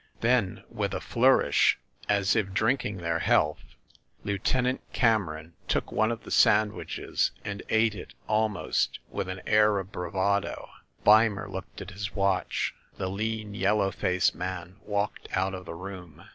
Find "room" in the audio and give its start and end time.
15.75-16.25